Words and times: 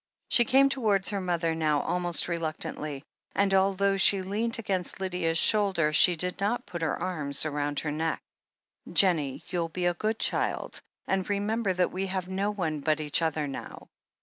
She 0.29 0.45
came 0.45 0.67
towards 0.67 1.09
her 1.09 1.21
mother 1.21 1.53
now 1.53 1.81
almost 1.81 2.27
reluctantly, 2.27 3.03
and 3.35 3.53
although 3.53 3.97
she 3.97 4.23
leant 4.23 4.57
against 4.57 4.99
Lydia's 4.99 5.37
shoulder, 5.37 5.93
she 5.93 6.15
did 6.15 6.39
not 6.39 6.65
put 6.65 6.81
her 6.81 6.97
arms 6.99 7.45
round 7.45 7.81
her 7.81 7.91
neck. 7.91 8.19
"Jennie, 8.91 9.43
you'll 9.49 9.69
be 9.69 9.85
a 9.85 9.93
good 9.93 10.17
child, 10.17 10.81
and 11.05 11.29
remember 11.29 11.71
that 11.73 11.91
we 11.91 12.07
have 12.07 12.27
no 12.27 12.49
one 12.49 12.79
but 12.79 12.99
each 12.99 13.21
other, 13.21 13.47
now?" 13.47 13.89